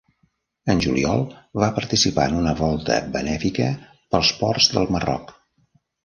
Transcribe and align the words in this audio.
En 0.73 0.79
juliol, 0.83 1.19
va 1.63 1.67
participar 1.75 2.23
en 2.31 2.37
una 2.39 2.53
volta 2.61 2.97
benèfica 3.17 3.67
pels 4.15 4.31
ports 4.39 4.71
del 4.77 4.89
Marroc. 4.97 5.35